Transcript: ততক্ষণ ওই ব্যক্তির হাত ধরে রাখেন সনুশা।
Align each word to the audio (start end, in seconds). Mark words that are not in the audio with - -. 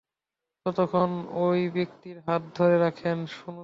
ততক্ষণ 0.65 1.11
ওই 1.41 1.59
ব্যক্তির 1.69 2.17
হাত 2.27 2.41
ধরে 2.55 2.75
রাখেন 2.79 3.17
সনুশা। 3.35 3.59